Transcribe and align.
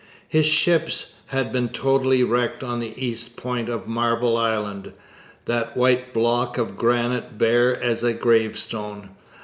His 0.27 0.47
ships 0.47 1.17
had 1.27 1.53
been 1.53 1.69
totally 1.69 2.23
wrecked 2.23 2.63
on 2.63 2.79
the 2.79 2.91
east 2.97 3.37
point 3.37 3.69
of 3.69 3.85
Marble 3.85 4.35
Island, 4.35 4.93
that 5.45 5.77
white 5.77 6.11
block 6.11 6.57
of 6.57 6.75
granite 6.75 7.37
bare 7.37 7.79
as 7.83 8.03
a 8.03 8.11
gravestone. 8.11 9.09